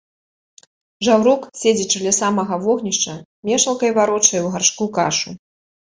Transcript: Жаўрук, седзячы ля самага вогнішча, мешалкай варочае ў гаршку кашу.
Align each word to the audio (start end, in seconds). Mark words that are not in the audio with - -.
Жаўрук, 1.07 1.41
седзячы 1.61 1.97
ля 2.05 2.13
самага 2.21 2.59
вогнішча, 2.65 3.13
мешалкай 3.51 3.89
варочае 3.99 4.37
ў 4.43 4.47
гаршку 4.57 4.85
кашу. 4.97 5.29